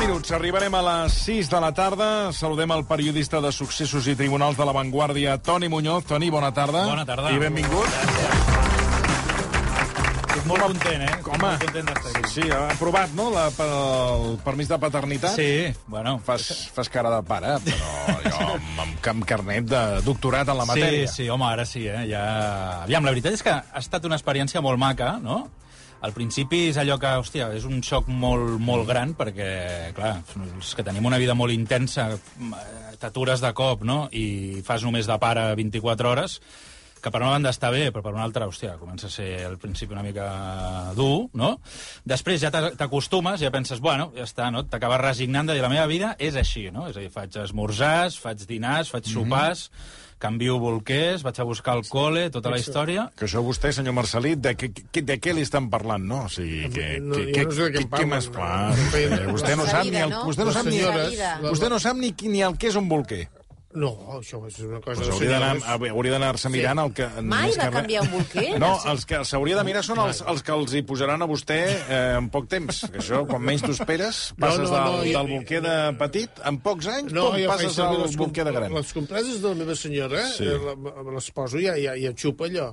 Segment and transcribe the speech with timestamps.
[0.00, 2.32] minuts, arribarem a les 6 de la tarda.
[2.32, 6.06] Saludem el periodista de Successos i Tribunals de la Vanguardia, Toni Muñoz.
[6.08, 6.86] Toni, bona tarda.
[6.88, 7.32] Bona tarda.
[7.34, 7.98] I benvingut.
[10.30, 11.18] Estic molt content, eh?
[11.26, 12.32] Home, Molt content d'estar aquí.
[12.32, 15.36] sí, ha aprovat, no?, la, el permís de paternitat.
[15.36, 16.16] Sí, bueno...
[16.24, 20.68] Fas, fas cara de pare, però jo amb, amb, amb carnet de doctorat en la
[20.70, 21.08] matèria.
[21.10, 22.06] Sí, sí, home, ara sí, eh?
[22.08, 22.24] Ja...
[22.86, 25.42] Aviam, la veritat és que ha estat una experiència molt maca, no?
[26.00, 29.50] Al principi és allò que, hòstia, és un xoc molt, molt gran, perquè,
[29.96, 30.14] clar,
[30.46, 35.08] els que tenim una vida molt intensa, eh, t'atures de cop, no?, i fas només
[35.10, 36.38] de pare 24 hores,
[37.00, 39.56] que per una banda està bé, però per una altra, hòstia, comença a ser al
[39.58, 40.26] principi una mica
[40.96, 41.54] dur, no?
[42.04, 44.64] Després ja t'a- t'acostumes, ja penses, bueno, ja està, no?
[44.68, 46.88] T'acabes resignant de dir, la meva vida és així, no?
[46.88, 49.70] És a dir, faig esmorzars, faig dinars, faig sopars,
[50.20, 53.06] canvio bolquers, vaig a buscar el cole, tota la història...
[53.16, 56.26] Que això vostè, senyor Marcelí, de, què, què- de què li estan parlant, no?
[56.26, 58.34] O sigui, que, No, que, que, no sé de què que, parlen, més no.
[58.36, 58.76] clar?
[58.76, 60.82] No Eh, vostè no sap ni el, vostè no sap ni,
[61.48, 63.30] vostè no sap ni, ni el que és un bolquer.
[63.72, 65.90] No, això és una cosa Pues de hauria d'anar- senyores.
[65.92, 67.04] hauria d'anar-se mirant el que...
[67.22, 68.58] Mai va que canviar un bolquer?
[68.58, 71.60] No, els que s'hauria de mirar són els, els que els hi posaran a vostè
[71.86, 72.80] eh, en poc temps.
[72.90, 76.42] Que això, quan menys t'ho esperes, passes no, no, del, jo- del bolquer de petit,
[76.50, 78.74] en pocs anys, No, faig passes al com- bolquer de gran.
[78.74, 80.44] les compreses de la meva senyora, Sí.
[80.44, 80.50] sí.
[80.50, 82.72] eh, les poso i ja, ja, ja xupa allò.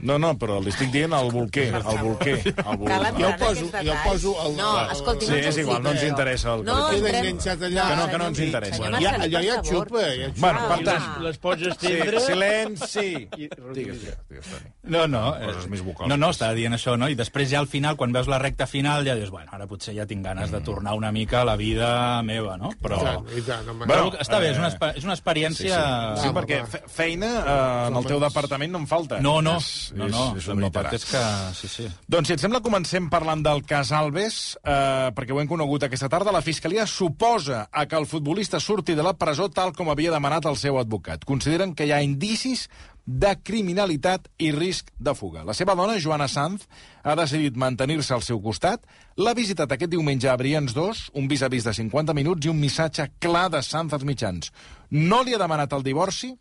[0.00, 2.34] No, no, però li estic dient el bolquer, el bolquer.
[2.46, 3.12] El Cal bolquer.
[3.18, 5.90] Jo el poso- jo el poso al- No, al- escolti, Sí, no és igual, no
[5.90, 7.88] ens interessa el que No, li Queda enganxat allà.
[7.88, 8.78] Que no, que no ens interessa.
[8.78, 10.40] Bueno, Ja, allò ja xupa, ja xupa.
[10.40, 10.84] Bueno, per Ah.
[10.84, 11.22] tant...
[11.24, 12.20] Les pots Sí, estendre...
[12.20, 13.28] silenci!
[13.36, 14.72] Digues, digues, digues, Toni.
[14.84, 15.34] No, no.
[15.34, 16.08] Coses eh, més vocals.
[16.08, 17.08] No, no, estava dient això, no?
[17.08, 19.94] I després ja al final, quan veus la recta final, ja dius, bueno, ara potser
[19.96, 22.70] ja tinc ganes de tornar una mica a la vida meva, no?
[22.80, 23.00] Però...
[23.36, 25.22] I tant, i Bueno, està bé, és una, eh, és una Sí, sí.
[25.22, 26.16] experiència...
[26.22, 29.18] sí Va, perquè feina eh, en el teu departament no en falta.
[29.20, 31.22] No, no, És, no, és, no, és la un no veritat és que...
[31.58, 31.86] Sí, sí.
[32.10, 36.10] Doncs si et sembla, comencem parlant del cas Alves, eh, perquè ho hem conegut aquesta
[36.12, 36.34] tarda.
[36.34, 40.48] La Fiscalia suposa a que el futbolista surti de la presó tal com havia demanat
[40.50, 41.26] el seu advocat.
[41.28, 42.68] Consideren que hi ha indicis
[43.08, 45.40] de criminalitat i risc de fuga.
[45.48, 46.66] La seva dona, Joana Sanz,
[47.00, 48.84] ha decidit mantenir-se al seu costat.
[49.16, 52.52] L'ha visitat aquest diumenge a Brians 2, un vis a vis de 50 minuts i
[52.52, 54.52] un missatge clar de Sanz als mitjans.
[54.92, 56.34] No li ha demanat el divorci,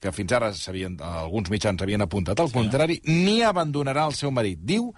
[0.00, 4.62] que fins ara alguns mitjans havien apuntat al contrari, ni abandonarà el seu marit.
[4.64, 4.94] Diu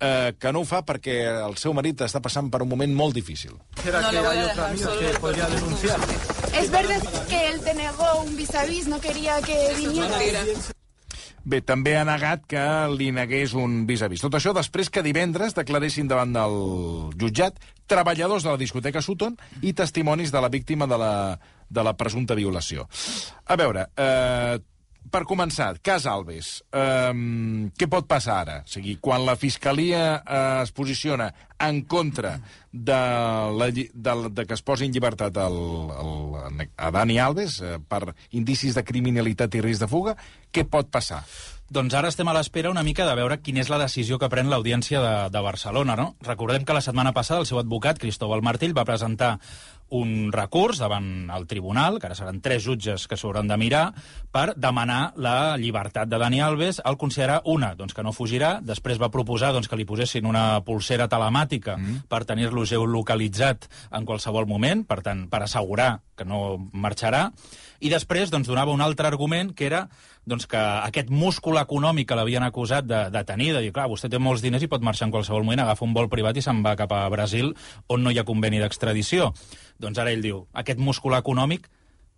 [0.00, 3.14] eh, que no ho fa perquè el seu marit està passant per un moment molt
[3.16, 3.52] difícil.
[3.84, 6.16] No le voy a dejar solo.
[6.56, 10.42] Es verdad que él te negó un vis a vis, no quería que viniera.
[11.46, 14.24] Bé, també ha negat que li negués un vis a vis.
[14.24, 16.56] Tot això després que divendres declaressin davant del
[17.20, 21.12] jutjat treballadors de la discoteca Sutton i testimonis de la víctima de la,
[21.68, 22.86] de la presumpta violació.
[23.46, 24.58] A veure, eh,
[25.10, 27.12] per començar, cas Alves, eh,
[27.78, 28.56] què pot passar ara?
[28.64, 32.40] O sigui, quan la Fiscalia eh, es posiciona en contra
[32.72, 35.58] de, la, de, de que es posi en llibertat el,
[35.96, 40.16] el, a Dani Alves eh, per indicis de criminalitat i risc de fuga,
[40.52, 41.22] què pot passar?
[41.66, 44.46] Doncs ara estem a l'espera una mica de veure quina és la decisió que pren
[44.46, 46.12] l'Audiència de, de Barcelona, no?
[46.22, 49.32] Recordem que la setmana passada el seu advocat, Cristóbal Martell, va presentar
[49.88, 53.84] un recurs davant el tribunal, que ara seran tres jutges que s'hauran de mirar,
[54.30, 59.02] per demanar la llibertat de Dani Alves al considerar una, doncs que no fugirà, després
[59.02, 61.45] va proposar doncs, que li posessin una pulsera telemàtica
[61.76, 62.06] mm.
[62.10, 67.30] per tenir-lo geolocalitzat en qualsevol moment, per tant, per assegurar que no marxarà,
[67.80, 69.86] i després doncs, donava un altre argument, que era
[70.26, 74.10] doncs, que aquest múscul econòmic que l'havien acusat de, de tenir, de dir, clar, vostè
[74.10, 76.64] té molts diners i pot marxar en qualsevol moment, agafa un vol privat i se'n
[76.66, 77.52] va cap a Brasil,
[77.92, 79.32] on no hi ha conveni d'extradició.
[79.78, 81.68] Doncs ara ell diu, aquest múscul econòmic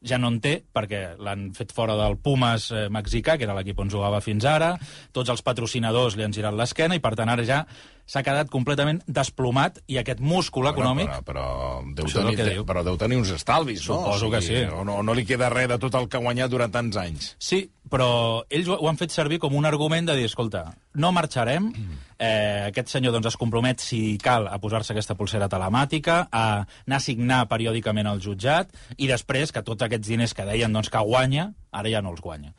[0.05, 3.81] ja no en té, perquè l'han fet fora del Pumas eh, mexicà, que era l'equip
[3.83, 4.77] on jugava fins ara,
[5.13, 7.65] tots els patrocinadors li han girat l'esquena, i per tant ara ja
[8.09, 11.11] s'ha quedat completament desplomat, i aquest múscul econòmic...
[11.27, 11.47] Però, però,
[11.95, 12.65] deu tenir, que diu.
[12.69, 14.01] però deu tenir uns estalvis, no?
[14.01, 14.63] Suposo que sí.
[14.73, 17.35] O no, no li queda res de tot el que ha guanyat durant tants anys.
[17.43, 18.09] Sí, però
[18.49, 20.65] ells ho ho han fet servir com un argument de dir, escolta,
[20.97, 21.69] no marxarem,
[22.17, 26.45] eh, aquest senyor doncs, es compromet, si cal, a posar-se aquesta pulsera telemàtica, a
[26.87, 30.89] anar a signar periòdicament al jutjat, i després que tots aquests diners que deien doncs,
[30.93, 32.55] que guanya, ara ja no els guanya.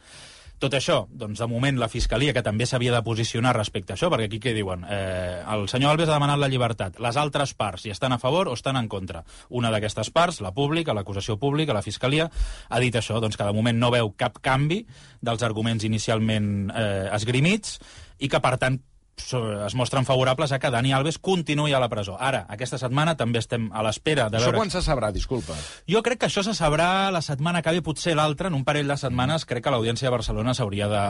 [0.60, 4.10] Tot això, doncs, de moment, la Fiscalia, que també s'havia de posicionar respecte a això,
[4.12, 4.84] perquè aquí què diuen?
[4.92, 7.00] Eh, el senyor Alves ha demanat la llibertat.
[7.00, 9.24] Les altres parts, si estan a favor o estan en contra.
[9.48, 12.28] Una d'aquestes parts, la pública, l'acusació pública, la Fiscalia,
[12.68, 14.82] ha dit això, doncs, que de moment no veu cap canvi
[15.24, 17.80] dels arguments inicialment eh, esgrimits
[18.20, 18.82] i que, per tant,
[19.20, 22.18] es mostren favorables a que Dani Alves continuï a la presó.
[22.20, 24.64] Ara, aquesta setmana també estem a l'espera de Això veure...
[24.64, 25.58] quan se sabrà, disculpa?
[25.90, 28.90] Jo crec que això se sabrà la setmana que ve, potser l'altra, en un parell
[28.90, 31.06] de setmanes, crec que l'Audiència de Barcelona s'hauria de,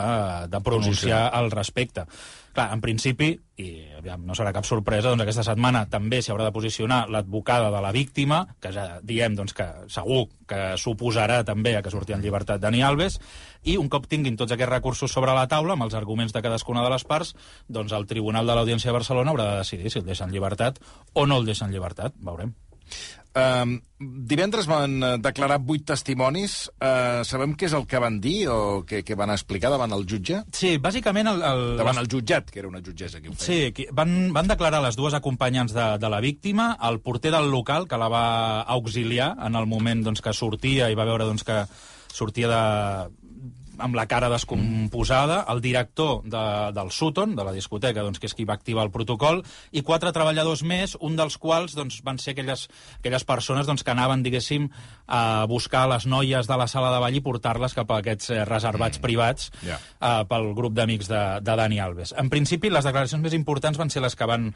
[0.52, 2.06] de pronunciar al respecte.
[2.54, 3.30] Clar, en principi,
[3.62, 3.68] i
[3.98, 7.82] aviam, no serà cap sorpresa, doncs aquesta setmana també s'hi haurà de posicionar l'advocada de
[7.84, 12.24] la víctima, que ja diem doncs, que segur que suposarà també a que surti en
[12.26, 13.20] llibertat Dani Alves,
[13.64, 16.86] i un cop tinguin tots aquests recursos sobre la taula, amb els arguments de cadascuna
[16.86, 17.36] de les parts,
[17.68, 20.82] doncs el Tribunal de l'Audiència de Barcelona haurà de decidir si el deixa en llibertat
[21.14, 22.18] o no el deixa en llibertat.
[22.18, 22.56] Veurem.
[23.38, 26.56] Um, divendres van eh, declarar vuit testimonis.
[26.82, 30.08] Uh, sabem què és el que van dir o què, què van explicar davant el
[30.10, 30.42] jutge?
[30.56, 31.30] Sí, bàsicament...
[31.30, 33.70] El, el, Davant el jutjat, que era una jutgessa que ho feia.
[33.70, 37.88] Sí, van, van declarar les dues acompanyants de, de la víctima, el porter del local,
[37.88, 38.26] que la va
[38.80, 41.64] auxiliar en el moment doncs, que sortia i va veure doncs, que
[42.10, 42.64] sortia de,
[43.82, 46.44] amb la cara descomposada, el director de,
[46.76, 49.42] del Sutton, de la discoteca, doncs, que és qui va activar el protocol,
[49.72, 52.68] i quatre treballadors més, un dels quals doncs, van ser aquelles,
[53.00, 54.70] aquelles persones doncs, que anaven, diguéssim,
[55.08, 58.44] a buscar les noies de la sala de ball i portar-les cap a aquests eh,
[58.46, 59.80] reservats privats Ja.
[60.00, 62.14] eh, pel grup d'amics de, de Dani Alves.
[62.18, 64.52] En principi, les declaracions més importants van ser les que van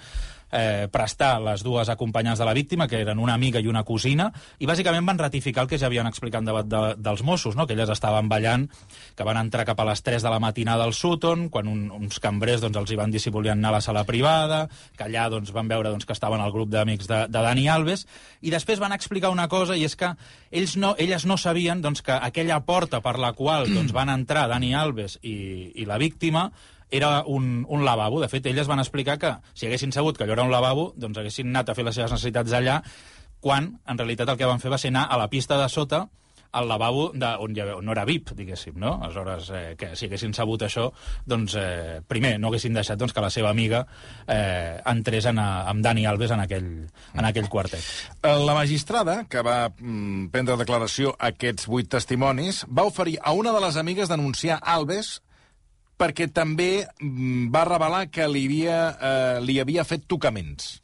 [0.53, 4.29] eh, prestar les dues acompanyants de la víctima, que eren una amiga i una cosina,
[4.59, 7.65] i bàsicament van ratificar el que ja havien explicat davant de, dels Mossos, no?
[7.67, 8.67] que elles estaven ballant,
[9.15, 12.19] que van entrar cap a les 3 de la matinada al Sutton, quan un, uns
[12.23, 14.67] cambrers doncs, els hi van dir si volien anar a la sala privada,
[14.97, 18.05] que allà doncs, van veure doncs, que estaven al grup d'amics de, de Dani Alves,
[18.41, 20.13] i després van explicar una cosa, i és que
[20.51, 24.47] ells no, elles no sabien doncs, que aquella porta per la qual doncs, van entrar
[24.51, 26.49] Dani Alves i, i la víctima
[26.93, 28.19] era un, un lavabo.
[28.21, 31.17] De fet, elles van explicar que si haguessin sabut que allò era un lavabo, doncs
[31.17, 32.83] haguessin anat a fer les seves necessitats allà,
[33.43, 36.05] quan en realitat el que van fer va ser anar a la pista de sota
[36.53, 38.93] al lavabo de, on, hi havia, on no era VIP, diguéssim, no?
[39.01, 40.87] Aleshores, eh, que si haguessin sabut això,
[41.25, 43.83] doncs, eh, primer, no haguessin deixat doncs, que la seva amiga
[44.27, 46.71] eh, entrés en, a, amb Dani Alves en aquell,
[47.13, 47.83] en aquell quartet.
[48.21, 53.33] Eh, La magistrada, que va mm, prendre declaració a aquests vuit testimonis, va oferir a
[53.33, 55.17] una de les amigues denunciar Alves
[55.97, 60.77] perquè també mm, va revelar que li havia, eh, li havia fet tocaments.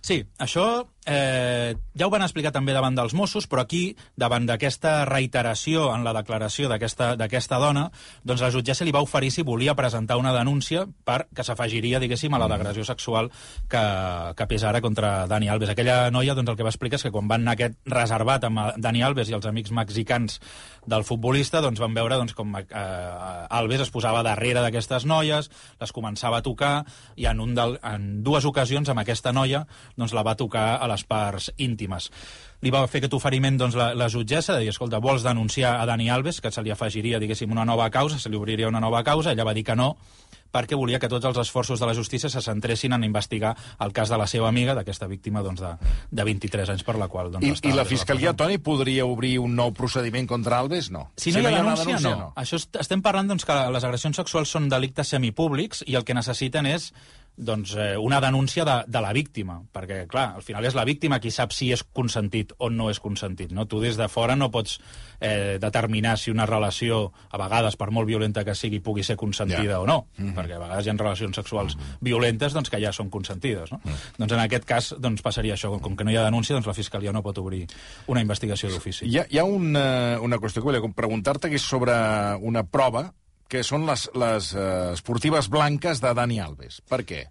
[0.00, 5.04] Sí, això eh, ja ho van explicar també davant dels Mossos, però aquí, davant d'aquesta
[5.08, 7.88] reiteració en la declaració d'aquesta dona,
[8.22, 12.34] doncs la jutgessa li va oferir si volia presentar una denúncia per que s'afegiria, diguéssim,
[12.34, 13.30] a la d'agressió sexual
[13.68, 13.82] que,
[14.38, 15.74] que pesa ara contra Dani Alves.
[15.74, 18.46] Aquella noia, doncs, el que va explicar és que quan van anar a aquest reservat
[18.46, 20.38] amb Dani Alves i els amics mexicans
[20.86, 22.64] del futbolista, doncs van veure doncs, com eh,
[23.50, 26.74] Alves es posava darrere d'aquestes noies, les començava a tocar,
[27.16, 29.64] i en, un del, en dues ocasions amb aquesta noia
[29.96, 32.10] doncs, la va tocar a les parts íntimes.
[32.60, 35.86] Li va fer aquest oferiment doncs, la, la jutgessa, de dir, escolta, vols denunciar a
[35.88, 39.00] Dani Alves, que se li afegiria, diguéssim, una nova causa, se li obriria una nova
[39.04, 39.94] causa, ella va dir que no,
[40.52, 44.10] perquè volia que tots els esforços de la justícia se centressin en investigar el cas
[44.10, 47.30] de la seva amiga, d'aquesta víctima doncs, de, de 23 anys, per la qual...
[47.32, 48.34] Doncs, I, I la Fiscalia.
[48.36, 50.90] Toni, podria obrir un nou procediment contra Alves?
[50.92, 51.08] No.
[51.16, 52.32] Si no, hi ha una denúncia, no.
[52.40, 56.18] Això est estem parlant doncs, que les agressions sexuals són delictes semipúblics i el que
[56.18, 56.90] necessiten és
[57.36, 61.18] doncs, eh, una denúncia de, de la víctima, perquè, clar, al final és la víctima
[61.20, 63.52] qui sap si és consentit o no és consentit.
[63.56, 63.66] No?
[63.66, 64.78] Tu des de fora no pots
[65.20, 69.60] eh, determinar si una relació, a vegades, per molt violenta que sigui, pugui ser consentida
[69.60, 69.80] Ja.
[69.80, 70.34] o no, mm -hmm.
[70.34, 71.98] perquè a vegades hi ha relacions sexuals mm -hmm.
[72.00, 73.72] violentes doncs, que ja són consentides.
[73.72, 73.80] No?
[73.84, 74.18] Mm -hmm.
[74.18, 75.80] Doncs en aquest cas doncs, passaria això.
[75.80, 77.66] Com que no hi ha denúncia, doncs la Fiscalia no pot obrir
[78.06, 79.06] una investigació d'ofici.
[79.06, 81.92] Hi ha, hi ha una, una qüestió que volia preguntar-te, que és sobre
[82.40, 83.14] una prova,
[83.50, 84.62] que són les, les uh,
[84.94, 86.80] esportives blanques de Dani Alves.
[86.88, 87.24] Per què?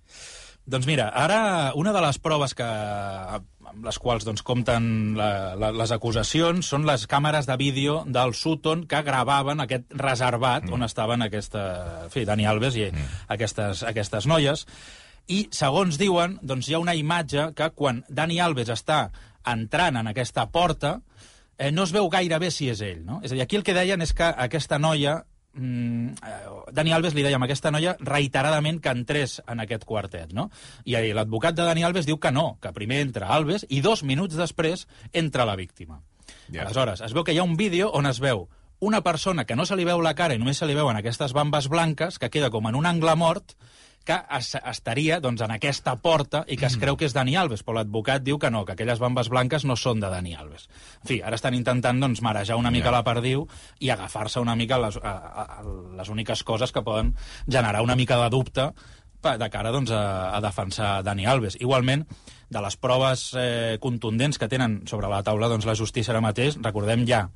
[0.70, 5.72] Doncs mira, ara una de les proves que, amb les quals doncs, compten la, la,
[5.74, 10.76] les acusacions són les càmeres de vídeo del Sutton que gravaven aquest reservat mm.
[10.78, 11.64] on estaven aquesta,
[12.06, 13.10] en fi, Dani Alves i mm.
[13.38, 14.68] aquestes, aquestes noies.
[15.30, 19.08] I, segons diuen, doncs, hi ha una imatge que quan Dani Alves està
[19.50, 21.00] entrant en aquesta porta
[21.58, 23.04] eh, no es veu gaire bé si és ell.
[23.06, 23.20] No?
[23.24, 27.24] És a dir, aquí el que deien és que aquesta noia eh, Dani Alves li
[27.26, 30.50] deia a aquesta noia reiteradament que entrés en aquest quartet, no?
[30.86, 34.38] I l'advocat de Dani Alves diu que no, que primer entra Alves i dos minuts
[34.38, 36.02] després entra la víctima.
[36.54, 36.64] Ja.
[36.64, 38.48] Aleshores, es veu que hi ha un vídeo on es veu
[38.80, 41.34] una persona que no se li veu la cara i només se li veuen aquestes
[41.36, 43.58] bambes blanques, que queda com en un angle mort,
[44.10, 47.62] que es, estaria doncs, en aquesta porta i que es creu que és Dani Alves,
[47.66, 50.66] però l'advocat diu que no, que aquelles bambes blanques no són de Dani Alves.
[51.04, 52.96] En fi, ara estan intentant doncs, marejar una mica Ja.
[52.98, 53.46] la perdiu
[53.80, 55.62] i agafar-se una mica les, a, a,
[56.00, 57.14] les úniques coses que poden
[57.46, 58.72] generar una mica de dubte
[59.22, 61.60] de cara doncs, a, a defensar Dani Alves.
[61.60, 62.08] Igualment,
[62.50, 66.58] de les proves eh, contundents que tenen sobre la taula doncs, la justícia ara mateix,
[66.64, 67.28] recordem ja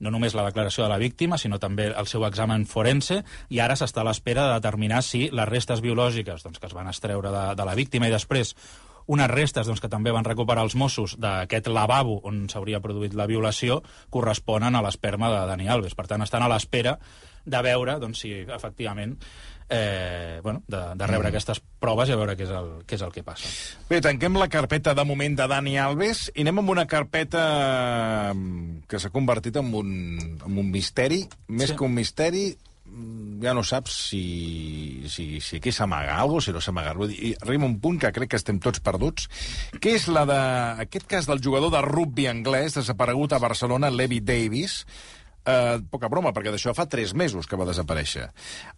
[0.00, 3.76] no només la declaració de la víctima, sinó també el seu examen forense, i ara
[3.78, 7.46] s'està a l'espera de determinar si les restes biològiques doncs, que es van extreure de,
[7.56, 8.54] de la víctima i després
[9.06, 13.28] unes restes doncs, que també van recuperar els Mossos d'aquest lavabo on s'hauria produït la
[13.30, 15.94] violació corresponen a l'esperma de Dani Alves.
[15.94, 16.96] Per tant, estan a l'espera
[17.46, 19.14] de veure doncs, si efectivament
[19.68, 21.32] eh, bueno, de, de rebre mm.
[21.32, 23.50] aquestes proves i a veure què és, el, què és el que passa.
[23.90, 27.42] Bé, tanquem la carpeta de moment de Dani Alves i anem amb una carpeta
[28.34, 29.90] mm, que s'ha convertit en un,
[30.38, 31.24] en un misteri.
[31.48, 31.76] Més Sí.
[31.76, 32.44] que un misteri,
[32.86, 36.94] mm, ja no saps si, si, si aquí s'amaga alguna cosa, si no s'amaga.
[37.10, 39.26] I Arriba un punt que crec que estem tots perduts,
[39.80, 40.40] que és la de,
[40.86, 44.84] aquest cas del jugador de rugby anglès desaparegut a Barcelona, Levi Davis,
[45.46, 48.32] Eh, poca broma, perquè d'això fa tres mesos que va desaparèixer.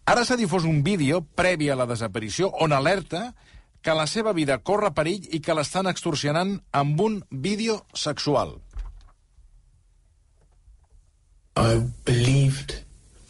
[0.04, 3.32] Ara s'ha difós un vídeo previ a la desaparició on alerta
[3.80, 8.58] que la seva vida corre perill i que l'estan extorsionant amb un vídeo sexual.
[11.56, 12.76] I believed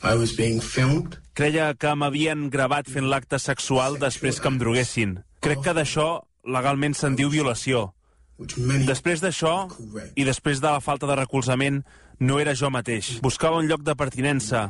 [0.03, 1.21] I was being filmed.
[1.39, 5.15] Creia que m'havien gravat fent l'acte sexual després que em droguessin.
[5.43, 6.09] Crec que d'això
[6.43, 7.93] legalment se'n diu violació.
[8.39, 9.69] Després d'això,
[10.15, 11.81] i després de la falta de recolzament,
[12.21, 13.19] no era jo mateix.
[13.23, 14.69] Buscava un lloc de pertinença.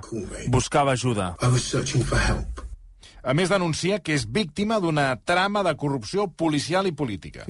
[0.49, 1.35] Buscava ajuda.
[3.29, 7.45] A més, denuncia que és víctima d'una trama de corrupció policial i política.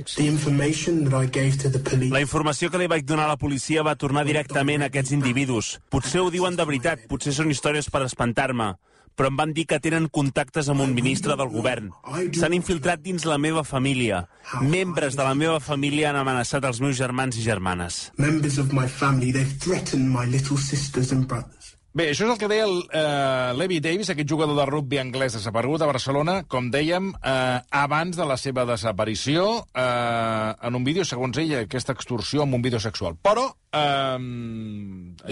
[2.09, 5.77] La informació que li vaig donar a la policia va tornar directament a aquests individus.
[5.93, 8.73] Potser ho diuen de veritat, potser són històries per espantar-me,
[9.19, 11.91] però em van dir que tenen contactes amb un ministre del govern.
[12.39, 14.23] S'han infiltrat dins la meva família.
[14.63, 18.13] Membres de la meva família han amenaçat els meus germans i germanes.
[18.17, 21.75] members of my family, they've threatened my little sisters and brothers.
[21.99, 25.35] Bé, això és el que deia el, eh, Levi Davis, aquest jugador de rugby anglès
[25.35, 31.05] desaparegut a Barcelona, com dèiem, eh, abans de la seva desaparició, eh, en un vídeo,
[31.05, 33.17] segons ell, aquesta extorsió amb un vídeo sexual.
[33.23, 34.19] Però, eh,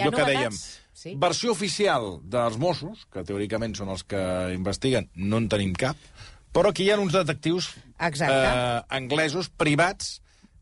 [0.01, 0.59] allò que dèiem,
[0.97, 1.15] sí.
[1.21, 4.23] versió oficial dels Mossos, que teòricament són els que
[4.57, 6.01] investiguen, no en tenim cap,
[6.57, 8.33] però aquí hi ha uns detectius Exacte.
[8.33, 10.17] eh, anglesos privats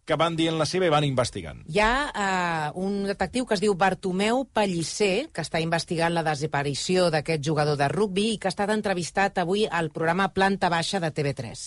[0.05, 1.63] que van dient la seva i van investigant.
[1.73, 7.09] Hi ha eh, un detectiu que es diu Bartomeu Pellicer, que està investigant la desaparició
[7.15, 11.09] d'aquest jugador de rugbi i que ha estat entrevistat avui al programa Planta Baixa de
[11.15, 11.65] TV3.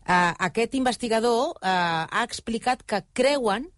[0.00, 3.70] Eh, aquest investigador eh, ha explicat que creuen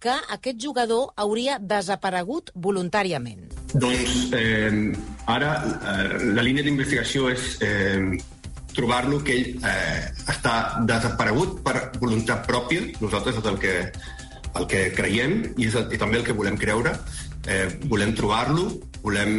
[0.00, 3.50] que aquest jugador hauria desaparegut voluntàriament.
[3.74, 4.92] Doncs eh,
[5.28, 8.16] ara eh, la línia d'investigació és eh,
[8.74, 10.54] trobar-lo que ell eh, està
[10.88, 12.88] desaparegut per voluntat pròpia.
[13.02, 13.74] Nosaltres és el que,
[14.56, 16.96] el que creiem i és el, i també el que volem creure.
[17.48, 18.66] Eh, volem trobar-lo,
[19.04, 19.36] volem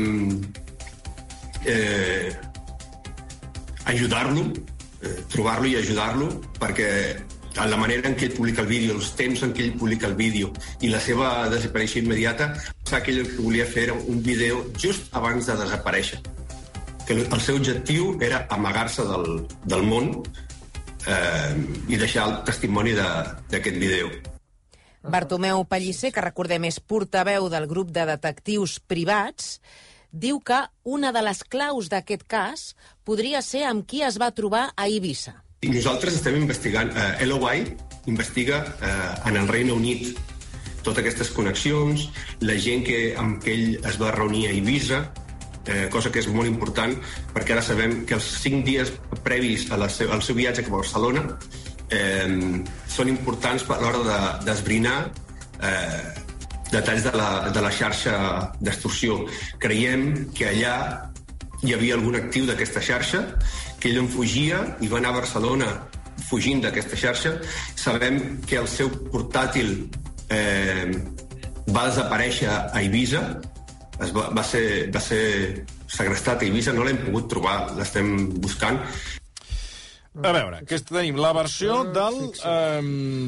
[1.66, 2.30] eh,
[3.90, 4.46] ajudar-lo,
[5.02, 6.30] eh, trobar-lo i ajudar-lo
[6.62, 6.92] perquè
[7.58, 10.08] a la manera en què ell publica el vídeo, els temps en què ell publica
[10.08, 12.52] el vídeo i la seva desaparició immediata,
[12.88, 16.22] sap que volia fer era un vídeo just abans de desaparèixer.
[17.08, 20.12] Que el seu objectiu era amagar-se del, del món
[21.08, 21.56] eh,
[21.90, 24.12] i deixar el testimoni d'aquest vídeo.
[25.02, 29.56] Bartomeu Pellicer, que recordem és portaveu del grup de detectius privats,
[30.12, 32.68] diu que una de les claus d'aquest cas
[33.04, 35.40] podria ser amb qui es va trobar a Eivissa.
[35.62, 37.60] I nosaltres estem investigant, eh, LOI
[38.10, 40.18] investiga eh, en el Regne Unit
[40.82, 42.08] totes aquestes connexions,
[42.42, 45.04] la gent que, amb què ell es va reunir a Eivissa,
[45.70, 46.96] eh, cosa que és molt important
[47.36, 48.90] perquè ara sabem que els cinc dies
[49.22, 51.28] previs a la seu, al seu viatge cap a Barcelona
[51.94, 54.98] eh, són importants a l'hora de- d'esbrinar
[55.62, 56.02] eh,
[56.74, 58.18] detalls de la, de la xarxa
[58.64, 59.28] d'extorsió.
[59.62, 60.76] Creiem que allà
[61.62, 63.20] hi havia algun actiu d'aquesta xarxa,
[63.82, 65.72] que ell en fugia i va anar a Barcelona
[66.30, 67.34] fugint d'aquesta xarxa.
[67.76, 69.74] Sabem que el seu portàtil
[70.30, 70.92] eh,
[71.72, 73.24] va desaparèixer a Eivissa,
[74.02, 75.24] es va, va, ser, va ser
[75.92, 78.80] segrestat a Eivissa, no l'hem pogut trobar, l'estem buscant.
[80.12, 82.82] A veure, aquesta tenim la versió del eh,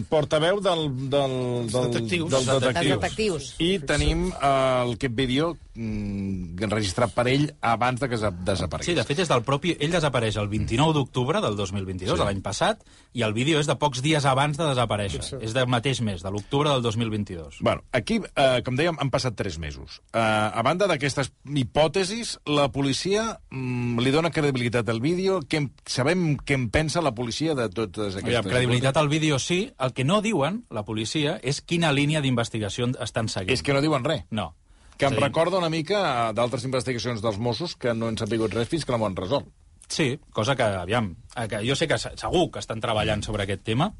[0.10, 1.36] portaveu del, del,
[1.72, 2.32] del, detectius.
[2.34, 3.54] dels Dels detectius.
[3.64, 8.86] I tenim eh, aquest vídeo enregistrat per ell abans de que es desaparegués.
[8.92, 9.74] Sí, de fet, és del propi...
[9.80, 12.26] Ell desapareix el 29 d'octubre del 2022, sí.
[12.26, 15.24] l'any passat, i el vídeo és de pocs dies abans de desaparèixer.
[15.26, 15.42] Sí, sí.
[15.50, 17.60] És del mateix mes, de l'octubre del 2022.
[17.62, 20.02] Bueno, aquí, eh, com dèiem, han passat tres mesos.
[20.14, 25.42] Eh, a banda d'aquestes hipòtesis, la policia mm, li dona credibilitat al vídeo.
[25.42, 28.24] Què, en- sabem què en pensa la policia de totes aquestes...
[28.30, 32.92] Aviam, credibilitat al vídeo sí, el que no diuen, la policia, és quina línia d'investigació
[33.02, 33.54] estan seguint.
[33.54, 34.26] És que no diuen res.
[34.32, 34.54] No.
[34.98, 38.54] Que em dir, recorda una mica a d'altres investigacions dels Mossos que no han sabut
[38.54, 39.48] res fins que no m'ho han resolt.
[39.88, 43.44] Sí, cosa que, aviam, eh, que jo sé que se- segur que estan treballant sobre
[43.44, 43.92] aquest tema,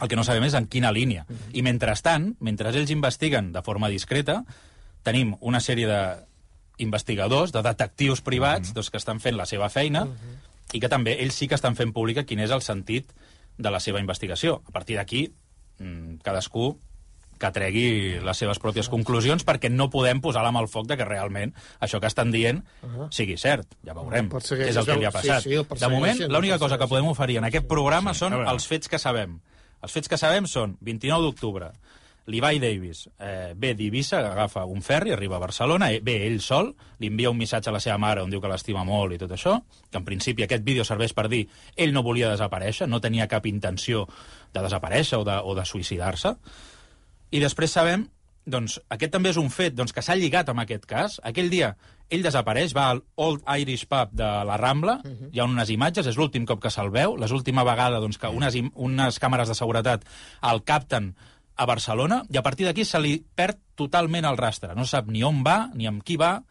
[0.00, 1.26] el que no sabem és en quina línia.
[1.52, 4.42] I mentrestant, mentre ells investiguen de forma discreta,
[5.04, 5.86] tenim una sèrie
[6.78, 10.06] d'investigadors, de detectius privats, doncs, que estan fent la seva feina,
[10.72, 13.12] i que també ells sí que estan fent pública quin és el sentit
[13.58, 14.62] de la seva investigació.
[14.66, 15.26] A partir d'aquí,
[15.78, 16.78] mm, cadascú
[17.42, 20.96] que tregui les seves pròpies conclusions perquè no podem posar la mà al foc de
[21.00, 21.50] que realment
[21.82, 22.62] això que estan dient
[23.10, 23.66] sigui cert.
[23.84, 24.30] Ja veurem.
[24.30, 25.42] Persegueix- És el que li ha sí, passat.
[25.42, 28.36] sí, el de moment, el l'única cosa que podem oferir en aquest programa són a
[28.44, 28.50] veure.
[28.54, 29.40] els fets que sabem.
[29.82, 31.72] Els fets que sabem són 29 d'octubre,
[32.26, 36.68] Levi Davis eh, ve d'Eivissa, agafa un ferri, arriba a Barcelona, eh, ve ell sol,
[37.00, 39.32] li envia un missatge a la seva mare on diu que l'estima molt i tot
[39.34, 39.56] això,
[39.90, 43.44] que en principi aquest vídeo serveix per dir ell no volia desaparèixer, no tenia cap
[43.50, 44.06] intenció
[44.54, 46.36] de desaparèixer o de, o de suïcidar-se.
[47.32, 48.04] I després sabem,
[48.44, 51.18] doncs, aquest també és un fet doncs, que s'ha lligat amb aquest cas.
[51.24, 51.72] Aquell dia
[52.12, 55.30] ell desapareix, va al Old Irish Pub de la Rambla, uh -huh.
[55.32, 58.54] hi ha unes imatges, és l'últim cop que se'l veu, l'última vegada doncs, que unes,
[58.74, 60.04] unes càmeres de seguretat
[60.42, 61.14] el capten
[61.56, 64.74] a Barcelona, i a partir d'aquí se li perd totalment el rastre.
[64.74, 66.42] No sap ni on va, ni amb qui va,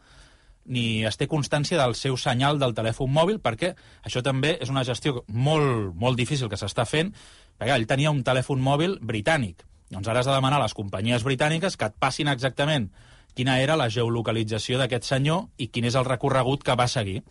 [0.64, 3.74] ni es té constància del seu senyal del telèfon mòbil, perquè
[4.04, 7.14] això també és una gestió molt, molt difícil que s'està fent,
[7.58, 9.64] perquè ell tenia un telèfon mòbil britànic.
[9.92, 12.88] Doncs ara has de demanar a les companyies britàniques que et passin exactament
[13.36, 17.22] quina era la geolocalització d'aquest senyor i quin és el recorregut que va seguir.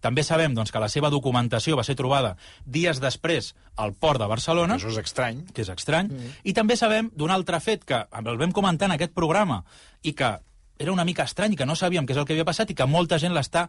[0.00, 2.34] També sabem doncs, que la seva documentació va ser trobada
[2.64, 5.44] dies després al port de Barcelona, Això és estrany.
[5.52, 6.36] que és estrany, mm.
[6.44, 9.62] i també sabem d'un altre fet que el vam comentar en aquest programa
[10.02, 10.38] i que
[10.80, 12.88] era una mica estrany, que no sabíem què és el que havia passat i que
[12.88, 13.68] molta gent l'està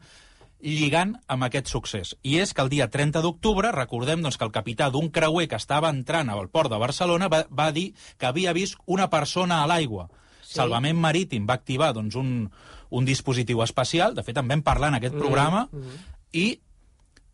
[0.64, 2.14] lligant amb aquest succés.
[2.24, 5.60] I és que el dia 30 d'octubre, recordem doncs, que el capità d'un creuer que
[5.60, 9.70] estava entrant al port de Barcelona va, va dir que havia vist una persona a
[9.70, 10.08] l'aigua.
[10.42, 10.58] Sí.
[10.60, 12.50] Salvament Marítim va activar doncs, un,
[12.90, 16.02] un dispositiu especial, de fet en vam parlar en aquest programa, mm.
[16.38, 16.48] i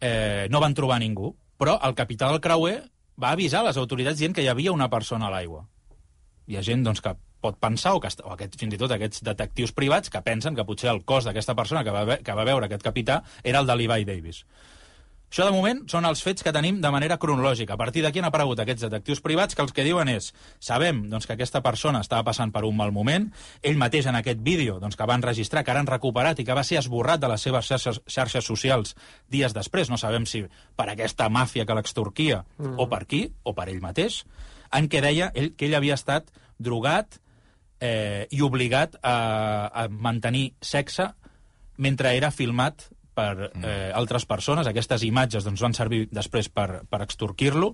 [0.01, 1.33] eh, no van trobar ningú.
[1.57, 2.81] Però el capità del creuer
[3.17, 5.65] va avisar les autoritats dient que hi havia una persona a l'aigua.
[6.47, 9.23] Hi ha gent doncs, que pot pensar, o, que, o aquest, fins i tot aquests
[9.25, 12.47] detectius privats, que pensen que potser el cos d'aquesta persona que va, ve- que va
[12.47, 14.43] veure aquest capità era el de Levi Davis.
[15.27, 17.75] Això, de moment, són els fets que tenim de manera cronològica.
[17.75, 20.29] A partir d'aquí han aparegut aquests detectius privats que els que diuen és
[20.63, 23.25] sabem doncs, que aquesta persona estava passant per un mal moment,
[23.59, 26.55] ell mateix en aquest vídeo doncs, que van registrar, que ara han recuperat i que
[26.55, 28.95] va ser esborrat de les seves xarxes, xarxes socials
[29.27, 30.45] dies després, no sabem si
[30.79, 32.79] per aquesta màfia que l'extorquia mm.
[32.79, 34.23] o per qui, o per ell mateix,
[34.71, 37.19] en què deia ell, que ell havia estat drogat
[37.79, 39.15] eh, i obligat a,
[39.71, 41.11] a mantenir sexe
[41.77, 44.67] mentre era filmat per eh, altres persones.
[44.69, 47.73] Aquestes imatges doncs, van servir després per, per extorquir-lo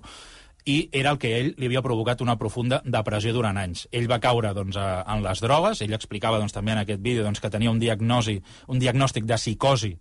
[0.64, 3.84] i era el que ell li havia provocat una profunda depressió durant anys.
[3.92, 7.26] Ell va caure doncs, a, en les drogues, ell explicava doncs, també en aquest vídeo
[7.26, 8.38] doncs, que tenia un, diagnosi,
[8.72, 9.92] un diagnòstic de psicosi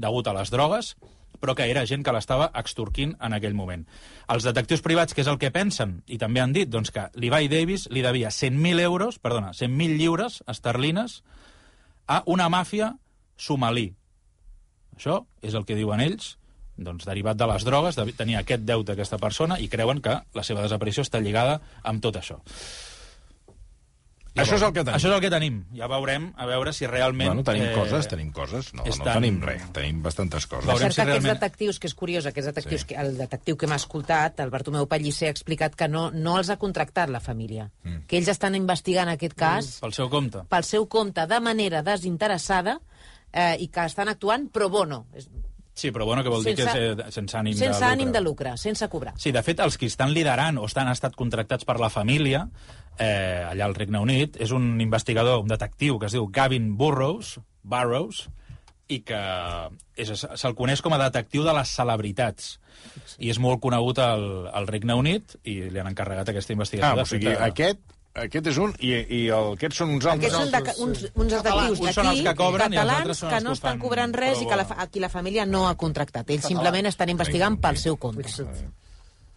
[0.00, 0.94] degut a les drogues,
[1.40, 3.84] però que era gent que l'estava extorquint en aquell moment.
[4.32, 6.00] Els detectius privats, què és el que pensen?
[6.06, 10.42] I també han dit doncs, que Levi Davis li devia 100.000 euros, perdona, 100.000 lliures
[10.48, 11.20] esterlines
[12.06, 12.94] a una màfia
[13.36, 13.90] somalí.
[14.96, 16.36] Això és el que diuen ells,
[16.76, 20.44] doncs, derivat de les drogues, de tenir aquest deute aquesta persona i creuen que la
[20.44, 22.40] seva desaparició està lligada amb tot això.
[24.42, 24.96] Això és el que tenim.
[24.96, 25.58] Això és el que tenim.
[25.76, 27.30] Ja veurem a veure si realment...
[27.30, 28.72] Bueno, tenim eh, coses, tenim coses.
[28.74, 30.66] No, no estan- tenim res, tenim bastantes coses.
[30.66, 32.90] Per Veurem si aquests realment- detectius, que és curiós, aquests detectius, sí.
[32.92, 36.50] que, el detectiu que hem escoltat, el Bartomeu Pellicer, ha explicat que no, no els
[36.50, 38.04] ha contractat la família, mm.
[38.06, 39.80] que ells estan investigant aquest cas mm.
[39.86, 40.44] Pel seu compte.
[40.48, 42.78] pel seu compte de manera desinteressada
[43.32, 45.28] eh, i que estan actuant pro bono, és-
[45.76, 47.92] Sí, però bueno, que vol dir que és eh, sense ànim sense de lucre.
[47.92, 49.12] ànim de lucre, sense cobrar.
[49.20, 52.46] Sí, de fet, els que estan liderant o estan estat contractats per la família
[52.98, 57.36] eh, allà al Regne Unit és un investigador, un detectiu que es diu Gavin Burrows,
[57.62, 58.26] Burrows
[58.88, 59.18] i que
[60.14, 62.52] se'l coneix com a detectiu de les celebritats.
[63.18, 67.00] I és molt conegut al, al Regne Unit i li han encarregat aquesta investigació.
[67.00, 67.80] Ah, o sigui, fet, eh, aquest,
[68.26, 70.30] aquest és un i, i el, aquests són uns altres.
[70.32, 72.94] Aquests són de, uns, uns detectius Uns són els d'aquí, que cobren i els altres
[73.02, 74.74] catalans, són que els no que ho estan fan cobrant res i que la, bono.
[74.76, 76.30] fa- a qui la família no ha contractat.
[76.30, 78.30] Ells simplement estan investigant pel seu compte.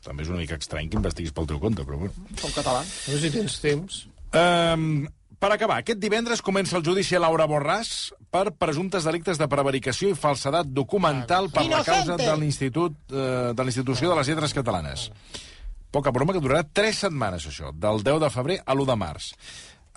[0.10, 2.28] També és una mica estrany que investiguis pel teu compte, però bueno.
[2.41, 2.89] Som catalans.
[3.06, 4.00] A veure si tens temps.
[4.34, 5.06] Um,
[5.39, 10.10] per acabar, aquest divendres comença el judici a Laura Borràs per presumptes delictes de prevaricació
[10.12, 15.06] i falsedat documental per la causa de l'Institut eh, de l'Institució de les Lletres Catalanes.
[15.95, 19.30] Poca broma que durarà tres setmanes, això, del 10 de febrer a l'1 de març.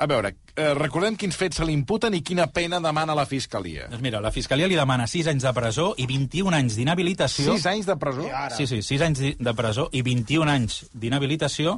[0.02, 3.84] A veure, eh, recordem quins fets se li imputen i quina pena demana la Fiscalia.
[3.86, 7.52] Doncs mira, la Fiscalia li demana 6 anys de presó i 21 anys d'inhabilitació.
[7.54, 8.26] 6 anys de presó?
[8.56, 11.76] Sí, sí, 6 anys de presó i 21 anys d'inhabilitació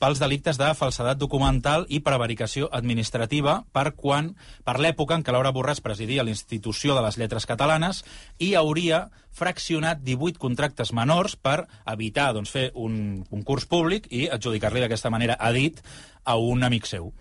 [0.00, 4.32] pels delictes de falsedat documental i prevaricació administrativa per quan
[4.64, 8.00] per l'època en què Laura Borràs presidia l'Institució de les Lletres Catalanes
[8.38, 14.80] i hauria fraccionat 18 contractes menors per evitar doncs, fer un concurs públic i adjudicar-li
[14.86, 15.84] d'aquesta manera a dit
[16.24, 17.12] a un amic seu.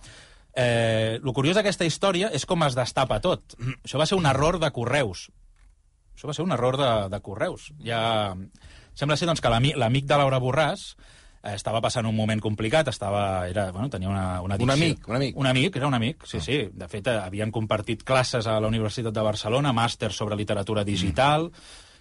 [0.55, 3.55] Eh, el curiós d'aquesta història és com es destapa tot.
[3.83, 5.27] Això va ser un error de correus.
[6.17, 7.69] Això va ser un error de, de correus.
[7.85, 8.35] Ja...
[8.99, 12.89] Sembla ser doncs, que l'ami- l'amic de Laura Borràs eh, estava passant un moment complicat,
[12.91, 14.73] estava, era, bueno, tenia una, una Un addicció.
[14.89, 15.38] amic, un amic.
[15.39, 16.57] Un amic, era un amic, sí, sí.
[16.73, 21.47] De fet, eh, havien compartit classes a la Universitat de Barcelona, màster sobre literatura digital,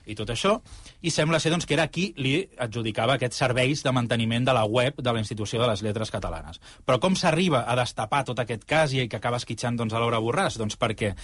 [0.09, 0.57] i tot això,
[1.05, 4.65] i sembla ser doncs, que era qui li adjudicava aquests serveis de manteniment de la
[4.65, 6.61] web de la Institució de les Lletres Catalanes.
[6.87, 10.21] Però com s'arriba a destapar tot aquest cas i que acaba esquitxant doncs, a Laura
[10.25, 10.59] Borràs?
[10.61, 11.15] Doncs perquè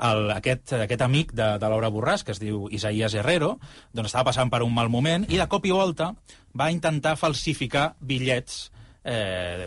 [0.00, 3.54] el, aquest, aquest amic de, de Laura Borràs, que es diu Isaías Herrero,
[3.92, 6.12] doncs estava passant per un mal moment i de cop i volta
[6.56, 8.68] va intentar falsificar bitllets
[9.04, 9.66] eh,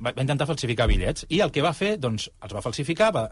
[0.00, 3.28] va intentar falsificar bitllets i el que va fer, doncs, els va falsificar va,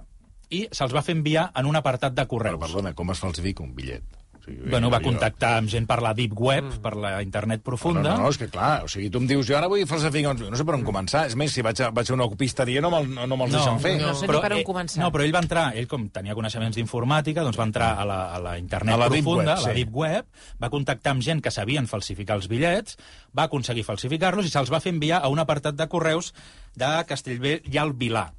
[0.51, 2.61] i se'ls va fer enviar en un apartat de Però, correus.
[2.65, 4.17] perdona, com es falsifica un bitllet?
[4.49, 6.81] Sigui, Bueno, va contactar amb gent per la deep web, mm.
[6.85, 8.03] per la internet profunda.
[8.07, 10.33] No, no, no, és que clar, o sigui, tu em dius, jo ara vull falsificar
[10.33, 10.47] uns...
[10.49, 11.27] No sé per on començar.
[11.29, 13.81] És més, si vaig a, vaig a una copisteria no me'l no, no me'ls deixen
[13.85, 13.95] fer.
[14.01, 15.03] no sé ni per on eh, començar.
[15.05, 18.21] No, però ell va entrar, ell com tenia coneixements d'informàtica, doncs va entrar a la,
[18.35, 19.77] a la internet A la profunda, web, a la sí.
[19.83, 20.29] deep web,
[20.65, 22.99] va contactar amb gent que sabien falsificar els bitllets,
[23.37, 26.33] va aconseguir falsificar-los i se'ls va fer enviar a un apartat de correus
[26.79, 28.31] de Castellbell i el Vilar.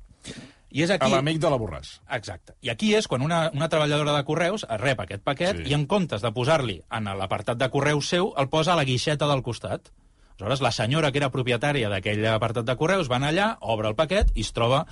[0.71, 1.10] I és A aquí...
[1.12, 1.95] l'amic de la Borràs.
[2.17, 2.53] Exacte.
[2.62, 5.69] I aquí és quan una, una treballadora de correus rep aquest paquet Sí.
[5.71, 9.27] i en comptes de posar-li en l'apartat de correus seu, el posa a la guixeta
[9.27, 9.89] del costat.
[10.39, 14.29] Aleshores, la senyora que era propietària d'aquell apartat de correus van allà, obre el paquet
[14.36, 14.86] i es troba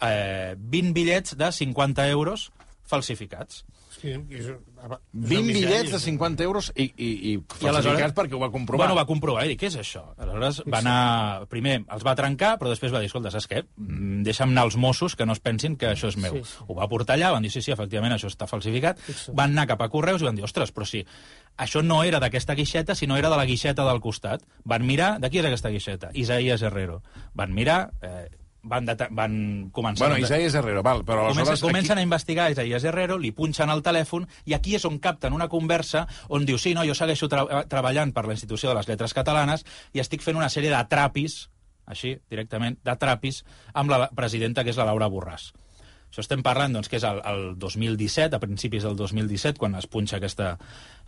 [0.00, 2.50] eh, 20 bitllets de 50 euros
[2.86, 3.64] falsificats.
[3.92, 8.48] Sí, és, és 20 bitllets de 50 euros i, i, i falsificats perquè ho va
[8.50, 8.86] comprovar.
[8.86, 10.02] Bueno, va comprovar i dir, què és això?
[10.16, 11.46] Aleshores va anar...
[11.52, 13.62] Primer els va trencar, però després va dir, escolta, saps què?
[14.24, 16.36] Deixa'm anar als Mossos que no es pensin que això és meu.
[16.38, 16.64] Sí, sí.
[16.68, 19.00] Ho va portar allà, van dir, sí, sí, efectivament, això està falsificat.
[19.34, 21.04] Van anar cap a Correus i van dir, ostres, però si
[21.56, 24.44] això no era d'aquesta guixeta, sinó era de la guixeta del costat.
[24.64, 26.10] Van mirar, de qui és aquesta guixeta?
[26.14, 27.02] Isaías Herrero.
[27.34, 28.28] Van mirar, eh,
[28.62, 30.06] van, deta- van començar...
[30.08, 31.60] Bueno, Isaías Herrero, val, però Comencen, aleshores...
[31.60, 35.48] comencen a investigar Isaías Herrero, li punxen el telèfon i aquí és on capten una
[35.50, 39.14] conversa on diu, sí, no, jo segueixo tra treballant per la Institució de les Lletres
[39.18, 41.48] Catalanes i estic fent una sèrie de trapis,
[41.86, 43.42] així, directament, de trapis,
[43.74, 45.50] amb la presidenta, que és la Laura Borràs.
[46.12, 49.88] Això estem parlant, doncs, que és el, el 2017, a principis del 2017, quan es
[49.88, 50.58] punxa aquesta...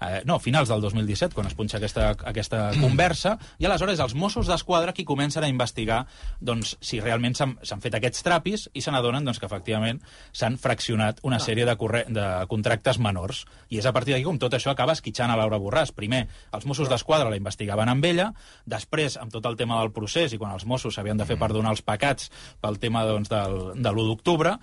[0.01, 4.49] Eh, no, finals del 2017, quan es punxa aquesta, aquesta conversa, i aleshores els Mossos
[4.51, 6.05] d'Esquadra qui comencen a investigar
[6.41, 10.01] doncs, si realment s'han fet aquests trapis i se n'adonen doncs, que efectivament
[10.33, 13.45] s'han fraccionat una sèrie de, corre de contractes menors.
[13.71, 15.95] I és a partir d'aquí com tot això acaba esquitxant a Laura Borràs.
[15.95, 18.31] Primer, els Mossos d'Esquadra la investigaven amb ella,
[18.67, 21.75] després, amb tot el tema del procés i quan els Mossos s'havien de fer perdonar
[21.75, 22.31] els pecats
[22.63, 24.59] pel tema doncs, del, de l'1 d'octubre,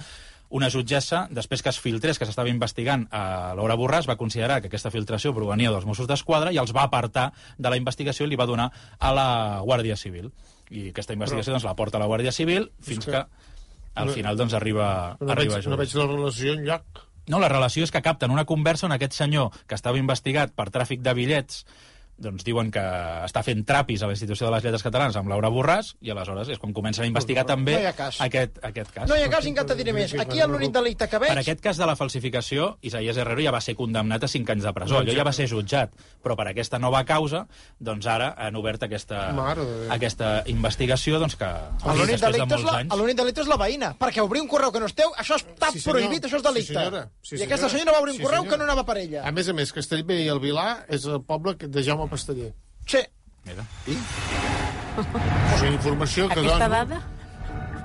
[0.51, 4.67] una jutgessa, després que es filtrés que s'estava investigant a Laura Borràs, va considerar que
[4.67, 8.35] aquesta filtració provenia dels Mossos d'Esquadra i els va apartar de la investigació i li
[8.39, 9.27] va donar a la
[9.63, 10.31] Guàrdia Civil.
[10.69, 13.25] I aquesta investigació doncs, la porta a la Guàrdia Civil fins que- que,
[13.95, 16.83] al no- final doncs, arriba, No, arriba veig, no veig la relació enlloc.
[17.27, 20.69] No, la relació és que capten una conversa on aquest senyor, que estava investigat per
[20.71, 21.65] tràfic de bitllets,
[22.17, 22.81] doncs diuen que
[23.25, 26.49] està fent trapis a la Institució de les Lletres Catalanes amb Laura Borràs, i aleshores
[26.53, 28.19] és quan comencen a investigar també No ha cas.
[28.21, 29.09] aquest, aquest cas.
[29.09, 30.13] No hi ha cas, encara te diré més.
[30.19, 31.31] Aquí l'únic delicte que veig...
[31.33, 34.63] Per aquest cas de la falsificació, Isaías Herrero ja va ser condemnat a 5 anys
[34.67, 34.99] de presó.
[34.99, 35.91] Allò ja va ser jutjat.
[36.21, 37.47] Però per aquesta nova causa,
[37.79, 41.49] doncs ara han obert aquesta, Mare de aquesta investigació doncs que
[41.85, 42.95] L'únic de delicte, la, anys...
[42.97, 45.71] l'únic delicte és la veïna, perquè obrir un correu que no és teu, això està
[45.71, 45.97] Sí, senyor.
[45.97, 46.73] prohibit, això és delicte.
[46.73, 47.03] Sí, senyora.
[47.21, 47.71] Sí, I aquesta senyora.
[47.79, 49.23] senyora va obrir un Sí, correu que no anava per ella.
[49.27, 52.51] A més a més, Castellbell i el Vilar és el poble que- de Jaume Pasteller.
[52.85, 53.01] Sí.
[53.47, 53.65] Mira.
[54.99, 56.75] O sigui, informació que Aquesta dono...
[56.75, 57.01] dada?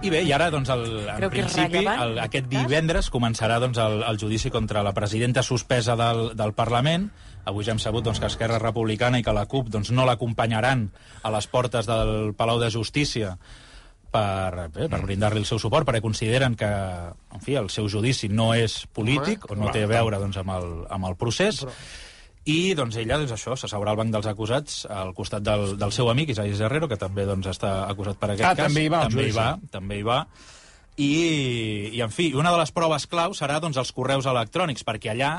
[0.04, 3.78] I bé, i ara, doncs, el, en Creu principi, rellevant, el, aquest divendres començarà doncs,
[3.80, 7.08] el, el judici contra la presidenta suspesa del, del Parlament.
[7.48, 10.88] Avui ja hem sabut doncs, que Esquerra Republicana i que la CUP doncs, no l'acompanyaran
[11.22, 13.36] a les portes del Palau de Justícia
[14.12, 18.28] per, bé, per brindar-li el seu suport, perquè consideren que en fi, el seu judici
[18.28, 21.64] no és polític o no té a veure doncs, amb, el, amb el procés.
[22.46, 26.06] I doncs, ella, doncs, això, s'asseurà al banc dels acusats al costat del, del seu
[26.12, 28.68] amic, Isaías Herrero, que també doncs, està acusat per aquest Ah, cas.
[28.68, 30.20] també hi va també hi va, també hi va.
[30.96, 31.10] I,
[31.92, 35.32] I, en fi, una de les proves clau serà doncs, els correus electrònics, perquè allà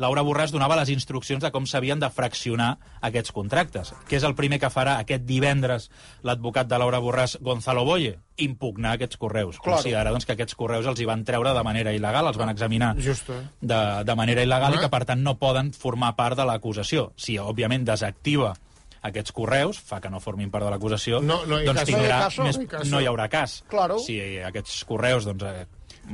[0.00, 2.70] Laura Borràs donava les instruccions de com s'havien de fraccionar
[3.04, 3.92] aquests contractes.
[4.08, 5.90] Què és el primer que farà aquest divendres
[6.24, 8.14] l'advocat de Laura Borràs, Gonzalo Boye?
[8.40, 9.58] Impugnar aquests correus.
[9.60, 9.76] Claro.
[9.82, 12.94] Considerar doncs, que aquests correus els hi van treure de manera il·legal, els van examinar
[12.96, 13.36] Justo.
[13.60, 14.80] de, de manera il·legal i Ah.
[14.86, 17.12] que, per tant, no poden formar part de l'acusació.
[17.16, 18.54] Si, òbviament, desactiva
[19.02, 22.06] aquests correus, fa que no formin part de l'acusació, No, no hi doncs tindrà No
[22.08, 22.90] hi ha caso, més, caso.
[22.90, 23.62] no hi haurà cas.
[23.68, 23.98] Claro.
[23.98, 25.66] Si aquests correus doncs, eh,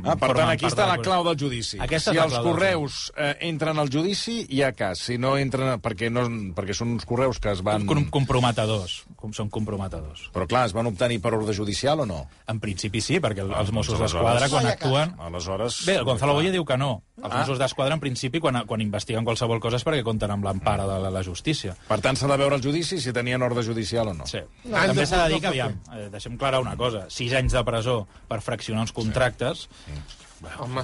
[0.04, 1.78] Ah, per tant, aquí està la clau del judici.
[1.80, 5.00] Aquesta si els correus eh, entren al judici, hi ha cas.
[5.08, 5.78] Si no entren...
[5.80, 7.86] Perquè, no, perquè són uns correus que es van...
[7.88, 10.26] Com, comprometedors, com són comprometedors.
[10.34, 12.26] Però clar, es van obtenir per ordre judicial o no?
[12.46, 15.14] En principi sí, perquè el- els Mossos doncs d'Esquadra, quan actuen...
[15.18, 15.80] Aleshores...
[15.86, 17.02] Bé, el Gonzalo Boye diu que no.
[17.16, 17.38] Els Ah.
[17.40, 20.98] Mossos d'Esquadra, en principi, quan, quan investiguen qualsevol cosa és perquè compten amb l'empara de
[21.00, 21.74] la, la justícia.
[21.88, 24.26] Per tant, s'ha de veure el judici si tenien ordre judicial o no.
[24.26, 24.38] Sí.
[24.66, 27.06] No, També s'ha de dir que, aviam, eh, deixem clara una cosa.
[27.08, 29.68] Sis anys de presó per fraccionar uns contractes
[30.60, 30.82] Home,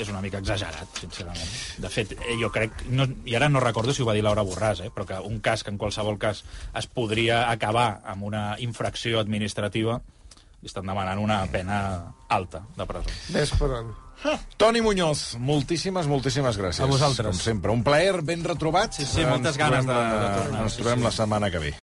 [0.00, 1.48] és una mica exagerat, sincerament.
[1.78, 4.42] De fet, eh, jo crec, no, i ara no recordo si ho va dir Laura
[4.42, 8.56] Borràs, eh, però que un cas que en qualsevol cas es podria acabar amb una
[8.58, 10.00] infracció administrativa,
[10.60, 13.08] li estan demanant una pena alta de presó.
[13.28, 13.94] ves per on.
[14.60, 16.82] Toni Muñoz, moltíssimes, moltíssimes gràcies.
[16.84, 17.30] A vosaltres.
[17.30, 18.92] Com sempre, un plaer ben retrobat.
[18.92, 20.62] Sí, sí, moltes ganes de- de tornar.
[20.64, 21.04] Ens Sí, trobem sí.
[21.04, 21.74] la setmana que ve.